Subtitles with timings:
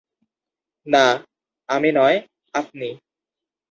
[0.87, 1.05] না,
[1.69, 2.17] আমি নয়,
[2.53, 2.89] আপনি!